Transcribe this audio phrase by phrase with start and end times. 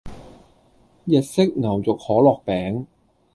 [1.05, 2.87] 日式牛肉可樂餅